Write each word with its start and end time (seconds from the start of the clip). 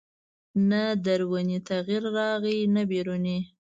نه 0.69 0.81
دروني 1.05 1.57
تغییر 1.69 2.03
راغی 2.17 2.57
نه 2.73 2.81
بیروني 2.89 3.37